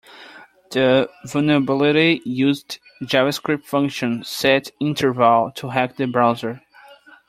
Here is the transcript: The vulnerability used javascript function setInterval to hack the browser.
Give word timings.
The 0.71 1.11
vulnerability 1.27 2.23
used 2.25 2.79
javascript 3.03 3.65
function 3.65 4.21
setInterval 4.21 5.53
to 5.53 5.69
hack 5.69 5.97
the 5.97 6.07
browser. 6.07 6.59